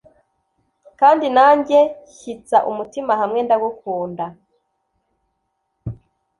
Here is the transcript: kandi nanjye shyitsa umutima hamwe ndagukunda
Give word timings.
kandi 0.99 1.25
nanjye 1.35 1.79
shyitsa 2.17 2.57
umutima 2.71 3.13
hamwe 3.21 3.39
ndagukunda 3.43 4.25